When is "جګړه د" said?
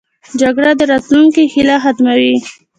0.41-0.81